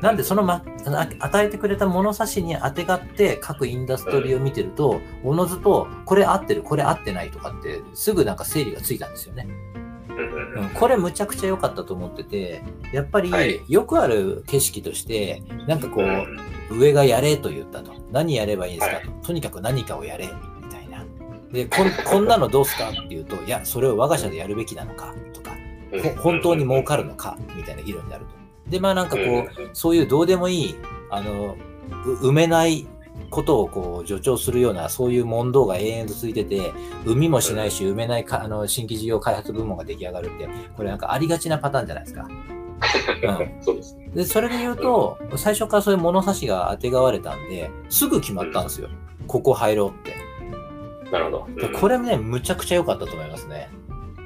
[0.00, 9.48] なんでその、ま、あ与えてくれた物差しに当てがって各インダストリーを見てると、おのずとこれ合ってる、これ合ってないとかってすぐなんか整理がついたんですよね。
[10.08, 16.02] うんこれむちゃくちゃ良かったと思ってて、やっぱりはいよくある景色として、なんかこ
[16.70, 17.92] う、上がやれと言ったと。
[18.12, 19.26] 何やればいいんですかと。
[19.26, 20.26] とにかく何かをやれ、
[20.62, 21.04] みたいな。
[21.52, 25.50] で、こんこんなのどうすかっていうと、いや、それを我が社でやるべきなのか、とか、
[26.02, 28.45] ほ本当に儲かるのか、みたいな議論になると。
[28.68, 30.74] で、まあなんかこう、そういうどうでもいい、
[31.10, 31.56] あの、
[32.04, 32.86] う埋めない
[33.30, 36.72] ことをこう助長するような、そういう問答が永遠と続いてて、
[37.04, 42.28] 生みもしないし、埋めないかあの新規事業開発部門が出来上がるって、これなんかありがちなパターンじゃないですか。
[43.22, 44.10] うん、そうですね。
[44.14, 48.88] で、それで言うと、最初からそういう物差しがあてがわれたんで、すぐ決まったんですよ。
[49.26, 50.26] ここ入ろうって。
[51.10, 51.46] なるほど。
[51.60, 53.70] でこれね、むちゃくちゃ良かったと思いますね。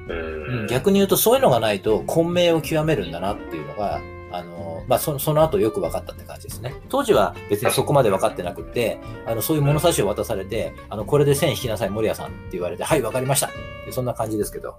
[0.08, 0.16] うう
[0.62, 4.00] んん、逆に言うと、そういうのがないと、混迷を極めるんだなっていうのが、
[4.32, 6.74] あの、まあ、そその後よく分かったって感じですね。
[6.88, 13.50] 当時は別にそこまで分かってなくって、あの、そういう物差しを渡されて、あの、これで線引きなさい、森谷さんって言われて、はい、分かりました
[13.90, 14.76] そんな感じですけど。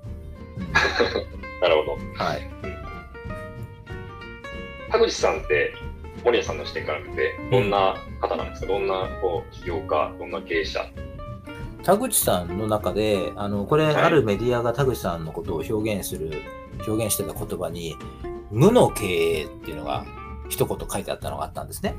[0.57, 2.23] うんなるほど。
[2.23, 2.49] はい。
[4.91, 5.73] 田口さんって、
[6.25, 10.83] 森谷さんの視点から見て、どんな方なんですか、どんなこう起業家、どんな経営者？
[11.83, 16.41] 田口さんの中で、あの、これ、はいあるメディアが田口さんのことを表現する、
[16.87, 17.95] 表現してた言葉に、
[18.51, 20.05] 無の経営っていうのが
[20.49, 21.95] 一言書いてあったのがあったんですね。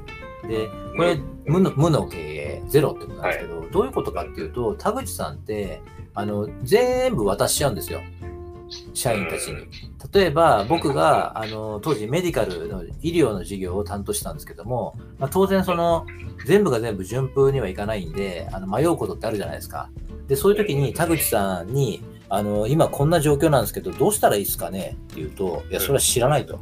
[0.47, 5.81] で、これ、無の無の経営、ゼロってことなんですけど、どういうことかっていうと、田口さんって、
[6.15, 8.01] あの、全部渡しちゃうんですよ。
[8.95, 9.67] 社員たちに。
[10.12, 16.07] 例えば、僕が、あの、当時メディカルの医療の事業を担当してたんですけども、まあ、当然その、
[16.47, 19.91] 全部が全部順風にはいかないんで、あの迷うことってあるじゃないですか。
[20.27, 22.03] で、そういう時に田口さんに、
[22.35, 26.61] あの、今こんな状況なんですけど、どうしたらいいですかねって言うと、いや、それは知らないと。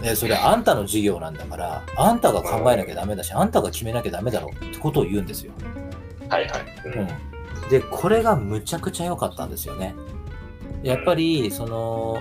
[0.00, 5.52] うん、いや、それはあんたの事業なんだから、あんたが考えなきゃダメだし、あんたが決めなきゃダメだろってことを言うんですよ。
[6.28, 6.64] はいはい。
[6.84, 7.68] うんうん。
[7.70, 9.94] で、これがむちゃくちゃ良かったんですよね。
[10.82, 12.18] やっぱり、その、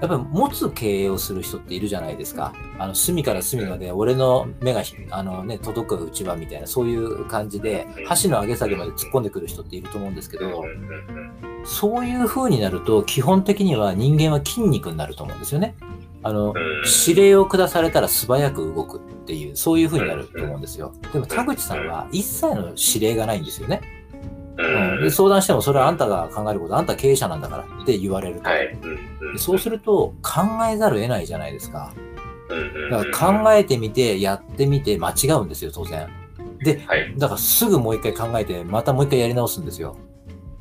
[0.00, 2.52] やっぱり持つ経営をする人っているじゃないですか。
[2.78, 10.64] あの、隅から隅まで俺の目がひあのね、届くうちはみたいな、そういう感じで、箸の上げ下げまで突っ込んでくる人っていると思うんですけど、
[11.64, 15.76] そういう風になると、基本的には人間は筋肉になると思うんですよね。
[16.24, 16.54] あの、うん
[17.08, 20.92] 指令を下されたら素早く動くっていう、そういう風になると思うんですよ。
[21.12, 23.80] でも田口さんは一切の指令がないんですよね。
[24.58, 28.48] ううん、相談してもそれはあんたが考えること、あんた経営者なんだからって言われると。
[28.48, 28.66] はい。
[28.82, 31.92] うんそうすると考えざるを得ないじゃないですか。
[32.90, 36.08] だから考えてみて、やってみて間違うんですよ、当然。
[36.62, 37.14] で、はい。
[37.16, 39.96] だからすぐもう一回考えて、またもう一回やり直すんですよ。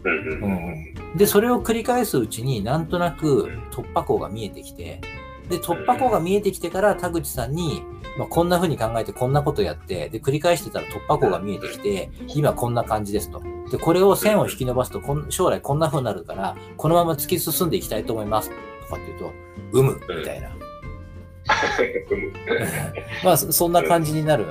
[0.03, 5.01] うん、で、それを繰り返すうちになんとなく突破口が見えてきて、
[5.49, 7.83] で、突破口が見えてきてから田口さんに、
[8.17, 13.41] まあ、こんな風に考えてこんなことやって、で、繰り返してたら突破口が見えてきて、今こんな感じですと。
[13.71, 18.49] で、これを線を引き伸ばすとこん、将来こんな風になるから、このまま突き進んでいきたいと思います。
[18.49, 19.31] とかっていうと、
[19.71, 20.49] うむ、みたいな。
[23.23, 24.45] まあ、そそんな感じになる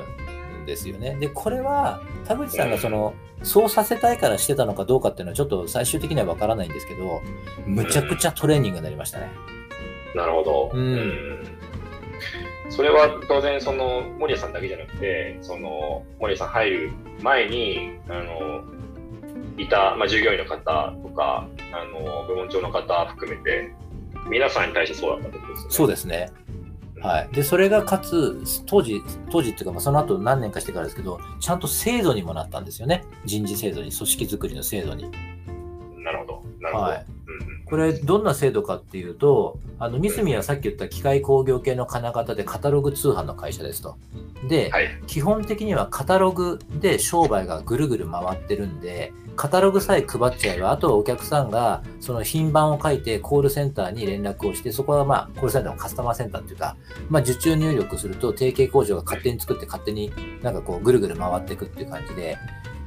[0.63, 1.17] んですよね。
[1.21, 7.21] で、これは、田口さんがその、そうさせたいからしてたのかどうかっていうのはちょっと最終的にはわからないんですけど、
[7.67, 9.31] むちゃくちゃトレーニングになりましたね。
[10.15, 10.71] なるほど。
[10.73, 11.60] うん
[12.71, 18.63] それは当然、その、森谷さんだけじゃなくて、その、森谷さん入る前に、あの、
[19.59, 23.73] いた、まあ、従業員の方とか、あの、部門長の方含めて、
[24.31, 25.75] 皆さんに対してそうだったってことですよね。
[25.75, 26.31] そうですね。
[27.03, 27.35] はい。
[27.35, 33.05] で、それがかつ、当時、当時っていうか、まあ、その後何年かしてからですけど、ちゃんと制度にもなったんですよね。
[33.25, 35.11] 人事制度に、組織づくりの制度に。
[36.05, 36.43] なるほど。
[36.61, 36.87] なるほど。
[36.87, 37.07] はい。
[37.67, 43.97] これ、どんな制度かっていうと、あの、三角はさっき言った機械工業系の金型でカタログ通販の会社ですと。
[44.49, 44.89] で、はい。
[45.07, 56.77] 基本的にはカタログで商売がぐるぐる回ってるんで、カタログさえ配っちゃえば、あとはお客さんがその品番を書いてコールセンターに連絡をして、そこはまあ、コールセンターのカスタマーセンターっていうか、
[57.09, 60.13] まあ、受注入力すると定型工場が勝手に作って勝手に
[60.43, 62.37] なんかこうぐるぐる回っていくっていう感じで、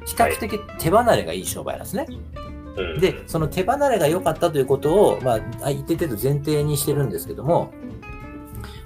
[0.05, 2.07] 比較的手離れがいい商売なんですね。
[2.35, 2.42] うん
[2.75, 7.71] で、その手離れが良かったということを、まあ、一定程度前提にしてるんですけども、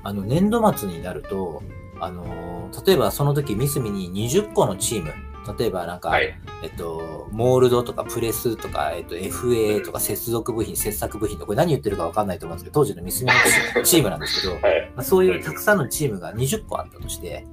[0.03, 1.63] あの、年度末になると、
[1.99, 5.13] あのー、例えばその時、三角に20個のチーム、
[5.57, 6.37] 例えばなんか、はい。
[6.63, 14.91] えっと、モールドとかプレスとか、えっと、FA とか接続部品、切削部品とか、これ何言ってるかわかんないと思うんですけど、当時の三角の チームなんですけど、はい。
[14.95, 17.45] まあそういうたくさんのチームが20個あったとして、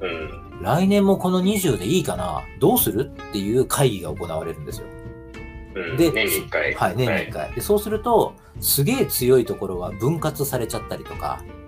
[0.00, 0.62] うん。
[0.62, 4.86] 来年もこの20でいいかなどうするっていう会議が行われるんですよ。
[5.90, 6.74] うんで年に1回。
[6.74, 7.52] はい、年に1回。
[7.52, 11.60] で、そうすると、すげえ強いところは分割されちゃったりとか、うん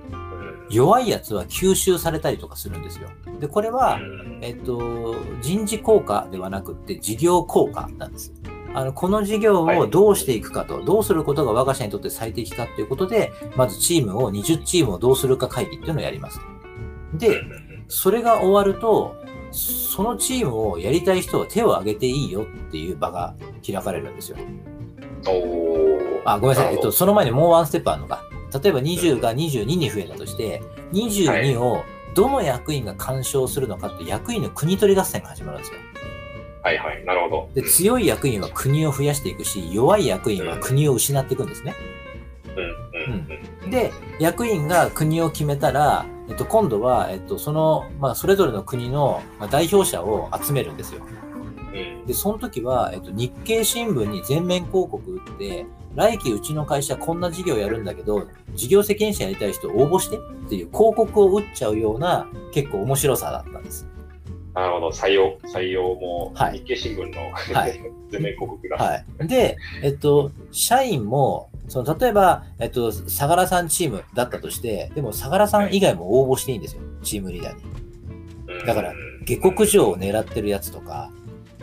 [0.72, 3.10] 弱いやつは吸収されたりとかするんですよ。
[3.40, 8.32] で、これは、うんえっと、人事効果ではなくって事業効果なんです。
[8.74, 16.40] あの、この事業をどうしていくかと、どうすることが我が社にとって最適かっていうことで、まずチームを、20チームをどうするか会議っていうのをやります。
[17.12, 17.42] で、
[17.88, 19.16] それが終わると、
[19.52, 23.34] そのチームをやりたい人は手を挙げていいよっていう場が
[23.64, 24.38] 開かれるんですよ。
[25.26, 26.74] おーあ、ごめんなさい。
[26.74, 28.24] えっと、その前にもうワンステップあるのか。
[28.62, 30.62] 例えば20が22に増えたとして、
[30.92, 31.84] 22を
[32.14, 35.78] どの役員が干渉するのかって役員の国取り合戦が始まるんですよ。
[36.62, 37.04] はいはい。
[37.04, 37.50] なるほど。
[37.54, 41.74] で、強い役員は国を増やしていくし、弱い役員は国を失っていくんですね。
[42.56, 43.26] うんうん
[43.64, 51.04] うんで、役員が国を決めたら、えっと、今度は、えっと、その、まあ、それぞれの国のまあ代表者を集めるんですよ。
[51.04, 51.22] うん
[52.06, 63.86] で、その時は、えっと、日経新聞に全面広告打って、来期うちの会社こんな事業やるんだけど、事業責任者やりたい人応募してっていう広告を打っちゃうような結構面白さだったんです。
[64.54, 64.88] なるほど。
[64.88, 67.20] 採用、採用もはい日経新聞の、
[67.54, 67.80] はい
[68.10, 68.76] 全面広告が。
[68.76, 69.26] はい。
[69.26, 76.82] で、えっと、社員も、その、例えば、えっと、相良さんチームだったとして、でも相良さん以外も応募していいんですよ。
[77.02, 77.62] チームリーダーに。
[77.64, 77.82] うん
[78.66, 78.92] だから
[79.24, 81.10] 下克上を狙ってるやつとか、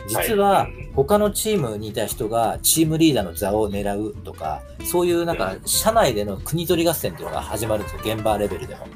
[0.08, 8.86] 実ははい他のチームにいた人がチームリーダーの座を狙うとか、そういうなんか社内での国取り合戦っていうのが始まるんですよ、現場レベルでも。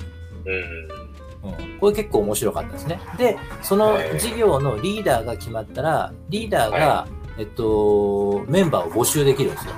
[0.44, 3.00] うんうん、これ結構面白かったですね。
[3.16, 9.72] で、その事業のリーダーが決まったら、リーダーが、はえっと、メンバーを募集できるんですよ。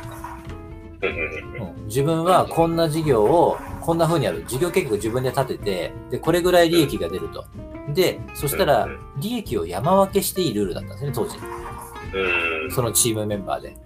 [1.86, 4.44] 自分はこんな事業をこんな風にやる。
[4.46, 7.44] 事業計画自分で立てて、で、これぐらい利益が出ると。
[7.94, 11.36] で、そしたら利益を山分けしていいルールだったんですね、当時。
[11.38, 13.76] うんそのチームメンバーで。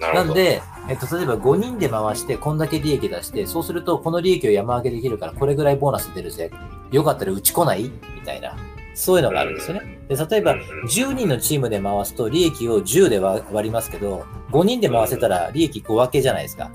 [0.00, 0.24] な。
[0.24, 6.50] なんで、えっと、例えば5人で回して、こんだけ利益出して、そうすると、この利益を山分けできるから、これぐらいボーナス出るぜ。
[6.90, 7.84] よかったらうち来ない？
[7.84, 7.90] み
[8.24, 8.56] たいな。
[8.94, 9.98] そういうのがあるんですよね。
[10.08, 10.56] で、例えば、
[10.88, 16.70] 10人のチームで回すと、利益を10で割割りますけど、5人で回せたら利益5分けじゃないですか。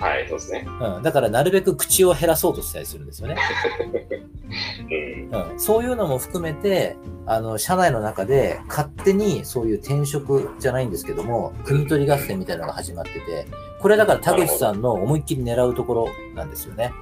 [0.00, 0.66] はい、そうですね。
[0.80, 1.02] うん。
[1.02, 3.36] だから、なるべく口を減らそうとしたりするんですよね。
[5.32, 5.60] うんうん。
[5.60, 6.96] そういうのも含めて、
[7.26, 13.46] あの、社内の中で勝手にそういう転職じゃないんですけども、国取り合戦みたいなのが始まってて、
[13.80, 16.92] これだから田口さんの思いっきり狙うところなんですよね。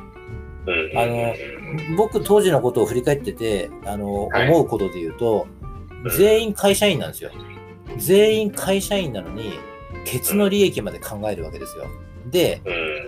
[0.66, 1.34] うんあの
[1.96, 5.46] 僕当時のことを振り返ってて、あの、はい思うことで言うと、
[6.16, 7.30] 全員会社員なんですよ。
[7.96, 9.52] 全員会社員なのに、
[10.04, 11.86] ケツの利益まで考えるわけですよ。
[12.26, 12.60] で、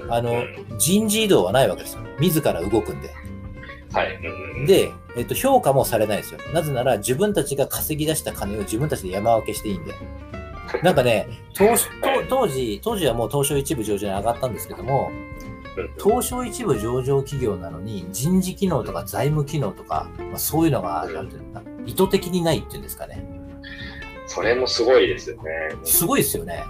[0.04, 0.44] うんあの、
[0.78, 2.02] 人事異動はないわけですよ。
[2.20, 3.10] 自ら動くんで。
[3.92, 4.18] はい。
[4.24, 6.40] うんで、えっと、評価もされないですよ。
[6.52, 9.94] なぜなら自分たちが稼ぎ出した金を自分たちで山分けしていいんで。
[10.82, 11.92] なんかね、東と
[12.28, 15.10] 当時、当時はもう東証一部上場に上がったんですけども、
[16.02, 23.24] 東証一部上場企業なのに人事機能とか財務機能とか、まあ、そういうのが、なんていうのかな意図的にないっていうんですかね。
[24.26, 25.50] それもすごいですよね。
[25.84, 26.64] すごいですよね。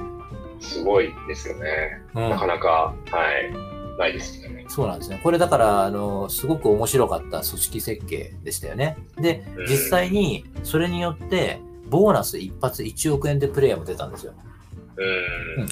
[0.61, 2.03] すごいですよね。
[2.15, 2.95] うんなかなか、は
[3.41, 4.65] い、ないですね。
[4.69, 5.21] そうなんですね。
[5.23, 8.97] これだから、あの、すごく面白かった組織設計でしたよね。
[9.21, 14.35] でうん、実際にそれによって、ボーナス一発1億円でプレイヤーも出たんですよ。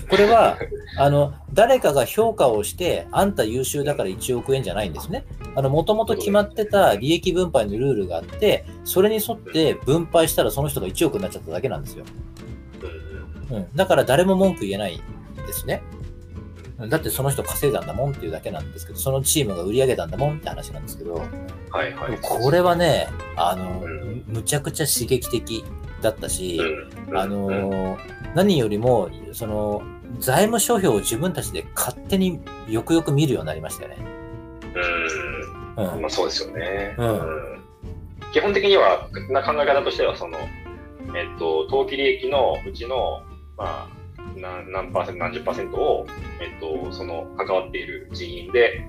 [0.08, 0.56] これは、
[0.98, 5.24] あの、誰かが評価をして、あんた優秀だから1億円じゃないんですね。
[5.54, 12.04] あの、もともと決まってた利益分配のルールがあって、それに沿って分配したらその人が1億になっちゃっただけなんですよ。
[13.50, 13.66] うんうん。
[13.74, 15.00] だから誰も文句言えないん
[15.46, 15.82] ですね。
[15.92, 16.06] うん
[16.90, 21.14] だってその人稼いだんだもんっていうだけなんですけど、そのチームが売り上げたんだもんって話なんですけど、
[21.70, 22.18] はいはい。
[22.20, 25.64] これはね、あのうん、むちゃくちゃ刺激的
[26.06, 26.60] だったし、
[27.08, 29.82] うん、あのー何よりも、その、
[30.18, 32.38] 財務諸表を自分たちで勝手に
[32.68, 33.96] よくよく見るようになりましたよね。
[35.76, 36.00] うん、うん。
[36.02, 36.94] まあそうですよね。
[36.98, 37.56] うんうん
[38.32, 40.36] 基本的には、な考え方としては、その、
[41.16, 43.22] えっと、当期利益のうちの、
[43.56, 43.88] まあ、
[44.36, 46.06] 何何パーセント、何十パーセントを、
[46.38, 48.84] えっと、その、関わっている人員で、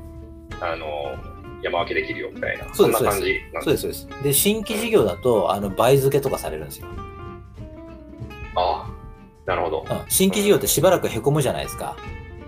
[0.59, 1.15] あの、
[1.63, 4.23] 山分けできるよみたいな、そんな感じなんそうです、そうです。
[4.23, 6.87] で、新規事業だと、あの、倍付けとかされるんですよ。
[8.55, 8.89] ああ、
[9.45, 9.85] なるほど。
[9.89, 10.01] うん。
[10.09, 11.95] 新規事業ってしばらく凹むじゃないですか。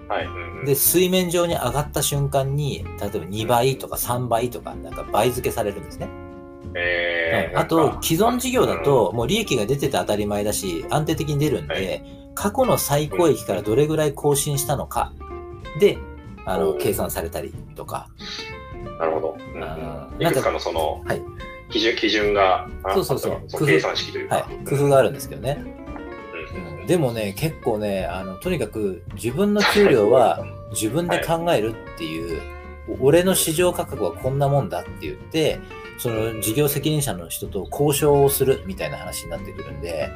[0.07, 0.25] はい。
[0.25, 6.09] うんうんで、水面上に上がった瞬間に、例えば2倍とか3倍とか、なんか倍付けされるんですね。
[6.75, 15.11] えーうんあと、既存事業だ、と、もう利益が出てて当たり前だし、安定的に出るんで、はい過去の最高益からどれぐらい更新したのか
[15.77, 15.97] で、
[16.45, 18.07] あの、計算されたりとか。
[18.85, 19.37] うんなるほど。
[19.55, 21.21] うんいくつかのその、はい。
[21.69, 23.65] 基準、基準が、あそうそうそう。
[23.65, 24.35] 計算式というか。
[24.35, 25.63] はい、工夫があるんですけどね。
[25.63, 25.79] うん
[26.89, 32.41] でもね、結構ね、あの、とにかく自分の給料は自分で考えるっていう、
[32.99, 35.59] 俺の市場価格はこんなもんだって言って、
[35.99, 40.09] その事業責任者の人と交渉をするみたいな話になってくるんで、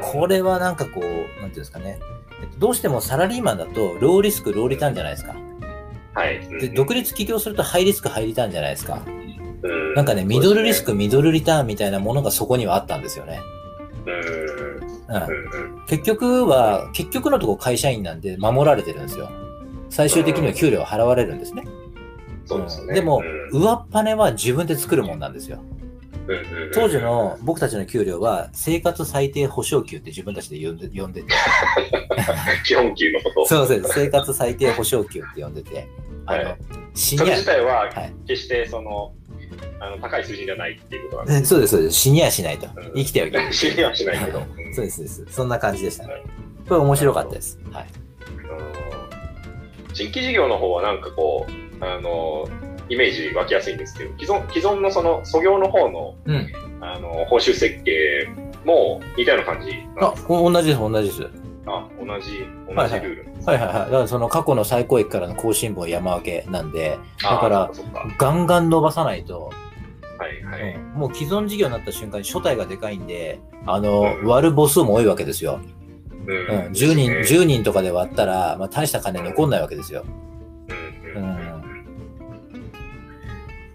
[0.00, 1.98] これはなんかこう、なんていうんですかね。
[2.40, 5.36] えっとどうしてもサラリーマンだと、ローリスク、ローリターンじゃないですか。
[6.18, 6.40] はい。
[6.60, 9.02] で、独立起業するとハイリスク、ハイリターンじゃないですか。
[9.06, 13.40] うんうんなんかね、ミドルリスク、ミドルリターンみたいなものがそこにはあったんですよね。
[14.06, 14.12] うん。
[14.12, 15.78] うんうん。
[15.78, 15.86] うん。
[15.86, 19.28] 結局は、結局のところ会社員なんで守られてるんですよ。
[19.90, 21.64] 最終的には給料払われるんですね。
[22.46, 22.94] そうですよね。
[22.94, 25.60] でもうん、上っ羽は自分で作るもんなんですよ。
[26.28, 31.32] うんうんうん当時の僕たちの給料は生活最低保障給って自分たちで呼んで呼んでて。
[32.64, 33.46] 基本給のこと。
[33.46, 33.94] そうです。
[33.94, 35.88] 生活最低保障給って呼んでて。
[36.36, 36.56] はい
[36.94, 39.12] シニアそれ自、体ははい決してその、
[39.80, 41.96] あの高い数字じゃないっていうことなんでえそうです、そうです。
[41.96, 42.92] 死にはしないとうん。
[42.94, 43.52] 生きてはいけない。
[43.52, 43.70] す。
[43.70, 44.42] 知りはしないけど。
[44.74, 45.26] そうです、そうです。
[45.36, 46.22] そんな感じでしたねはい。
[46.68, 47.58] これ面白かったです。
[47.72, 47.86] はい。
[47.86, 52.48] うん新規事業の方はなんかこう、あの、
[52.88, 56.52] イメージ湧きやすいんですけど、既存既存のその、創業の方の、うん。
[56.80, 58.28] あの、報酬設計
[58.64, 61.20] も似たような感じなんあですか、お同じです、同じです。
[61.70, 63.74] あ、同じ、同じルールなんですねはいはいはい。
[63.74, 67.70] だからその過去の最高益からの更新分を山分けなんで、あだから
[68.18, 69.50] ガンガン伸ばさないと、
[70.18, 70.74] はいはい。
[70.74, 70.82] うん。
[70.94, 74.26] もう既存事業になった瞬間に初体がでかいんで、あの、うん。
[74.26, 75.60] 割る母数も多いわけですよ。
[76.26, 77.20] ううん、10人、ね。
[77.20, 80.04] 10人とかで割ったら、まあ、大した金残んないわけですよ。
[81.16, 81.88] うん。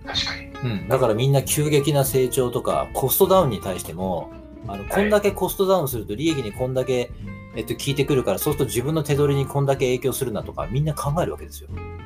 [0.06, 0.44] 確かに。
[0.64, 4.32] うん、だからみんな急激な成長とか、コストダウンに対しても、
[4.68, 7.12] あのこんだけコストダウンすると利益にこんだけ、
[7.56, 11.70] えっと、効いてくるから、そうすると自分の手取りにこんだけ影響するなとか、みんな考えるわけですよ。
[11.72, 12.04] うん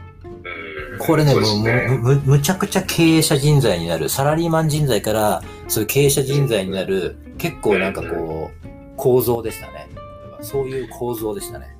[0.99, 9.87] これね、ねむむむちゃくちゃ経営者人材になる、サラリーマン人材から、そういう経営者人材になる、結構なんかこう、構造でしたね。
[10.41, 11.75] そういう構造でしたね。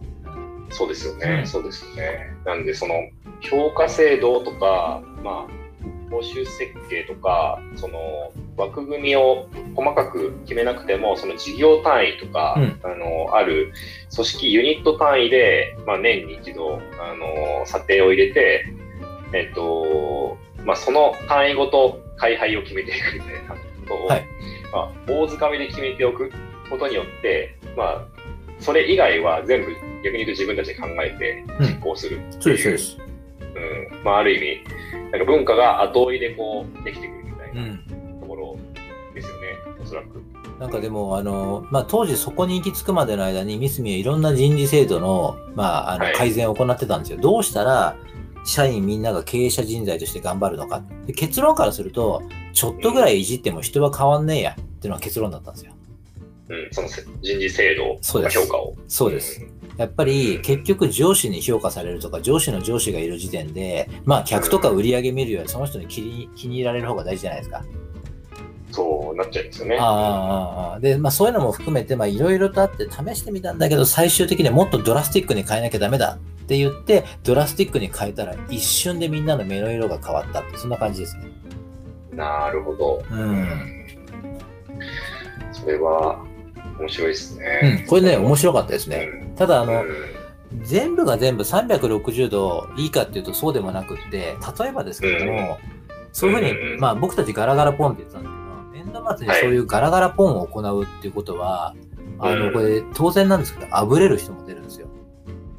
[0.70, 2.36] そうですよね、うんそうですよね。
[2.46, 2.94] なんで、その、
[3.42, 5.48] 評価制度とか、まあ、
[6.12, 7.98] 報酬設計とか、その、
[8.58, 12.80] 枠組みを細かく決めなくても、その事業単位とか、うん。
[12.84, 13.72] あの、ある
[14.14, 18.66] 組織ユニット単位で、まあ、年に一度、あの、査定を入れて、
[19.34, 24.26] えっと、まあ、その単位ごと開配を決めていくみたいなことを、はい。
[24.74, 26.32] まあ、大掴みで決めておく
[26.70, 28.08] ことによって、まあ、
[28.60, 29.72] それ以外は全部
[30.04, 32.98] 逆に言うと自分たちで考えて実行するう、そうです、そうです。
[33.40, 34.04] うん。
[34.04, 37.78] まあ、ある意味、なんか文化が後追いでこうできてくるみたいうなん。
[37.78, 37.97] ところですよね、
[39.88, 40.22] おそらく。
[40.60, 47.20] なんかでも、あの、まあ、当時そこに行き着くまでの間に、ミスミはいろんな人事制度の、まあ、あのはい改善を行ってたんですよ。
[47.20, 47.96] どうしたら、
[48.44, 50.84] 社員みんなが経営者人材として頑張るのか。
[51.06, 52.24] で結論からすると、
[52.54, 55.74] ちょっとぐらいいじっても人は変わんねえやっていうのが結論だったんですよ。
[56.50, 58.76] うん、そのせ人事制度の評価を。
[58.88, 59.46] そうです。
[59.78, 67.64] やっぱり結局上司に評価されるとか上司の上司がいる時点でまあ客とか売り上げ見るよりその人に気に気に入られる方が大事じゃないですか。
[68.78, 69.78] そうなっちゃいますよね。
[69.80, 81.24] あでまあそういうのも含めてまあいろいろとあって試してみたんだけど最終的にはもっとドラスティックに変えなきゃダメだって言ってドラスティックに変えたら一瞬でみんなの目の色が変わったってそんな感じですね。
[82.14, 83.04] なるほど。
[83.12, 83.86] うん。
[85.52, 86.24] それは
[86.80, 87.84] 面白いですうね。
[87.86, 89.10] ん、これね面白かったですね。
[89.22, 90.18] うんただあの、うん
[90.62, 95.58] 全部が全部360度いいかっていうとそうでもなくって、例えばですけれども、
[96.14, 98.37] そういうふうに、うんまあ僕たちガラガラポンって言ってたんだけど、
[98.88, 101.76] 年度末にそういうガラガラポンを行うっていうことは、
[102.20, 102.54] あの、うん。
[102.54, 104.88] これ当然なんですけど、あぶれる人も出るんですよ。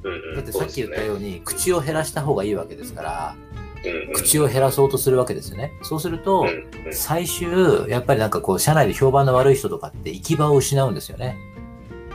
[0.05, 3.37] うんうんだってさっき言ったように、口を減らした方がいいわけですから、
[3.85, 4.12] うんうん。
[4.14, 5.72] 口を減らそうとするわけですよね。
[5.83, 6.47] そうすると、うん
[6.87, 6.93] うん。
[6.93, 11.37] 最終、やっぱりなんかこう、社内で評判の悪い人とかって行き場を失うんですよね。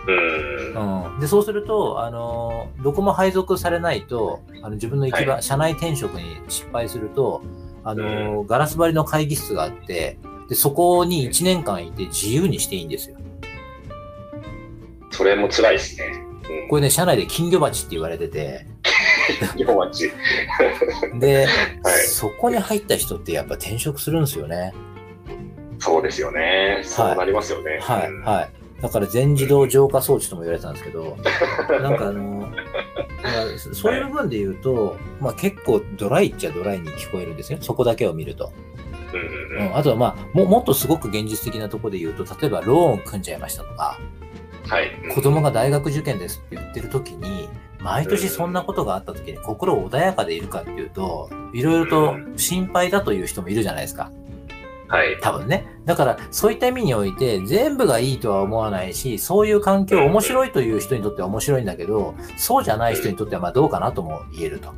[0.07, 0.53] うん。
[1.13, 7.43] うん、でそうすると、あのどこも配属されないとあの自分の行き場、は社内転職に失敗すると、
[7.83, 10.17] あのガラス張りの会議室があって
[10.49, 13.17] でそこに1年間いて自由にしていいんですよ。
[15.11, 16.25] それも辛いですね。
[16.49, 18.65] うんこれね社内で金魚鉢って言われてて
[19.55, 20.11] 日本町。
[21.19, 24.73] で、はいそこに入った人ってやっぱ転職するんですよね。
[25.79, 26.81] そうですよね。
[26.83, 27.79] そうなりますよね。
[27.81, 28.49] はい、うんはい。
[28.81, 31.17] だから全自動浄化装置とも言われてたんですけど、
[31.81, 32.51] なんかあの、まあ
[33.73, 37.59] そういう部分で言うと、まあ結構ドライっちゃドライに聞こえるんですよ。
[37.61, 38.51] そこだけを見ると。
[39.17, 43.99] うんあとはまあも、もっとすごく現実的なところで言うと、例えばローン組んじゃいましたとか、
[44.67, 44.91] はい。
[45.13, 47.49] 子供が大学受験ですって言ってる時に、
[47.79, 54.11] 毎年そんなことがあった時に心穏やかでいるかっていうと、いろいろと心配だという人もいるじゃないですか。
[54.87, 55.17] はい。
[55.21, 55.65] 多分ね。
[55.85, 64.73] だから、そういった意味において、全部がいいとは思わないし、そういう環境、面白いという人にとっては面白いんだけど、そうじゃない人にとってはまあどうかなとも言えると。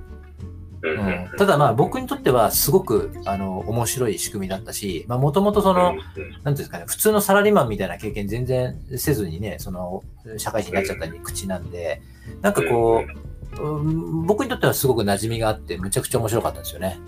[0.89, 10.03] うんただまあ僕にとってはすごくあの面白い仕組みだったし、まあもともとその、なんていうんですかね、普通のサラリーマンみたいな経験全然せずにね、その、
[10.37, 12.01] 社会人になっちゃったり口なんで、
[12.41, 16.99] なんかこう、うん僕にとってはすごく馴染みがあって、むちゃくちゃ面白かったですよね。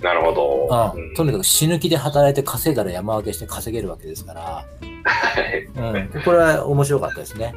[0.00, 0.92] なるほど。
[0.94, 4.64] うん、とにかく死ぬ気で働いて稼いだら山分けして稼げるわけですから、は
[5.40, 5.64] い。
[5.64, 7.54] うん、これは面白かったですね。